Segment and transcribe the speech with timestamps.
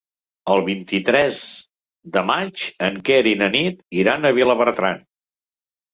[0.53, 1.41] El vint-i-tres
[2.17, 5.05] de maig en Quer i na Nit iran a Vilabertran.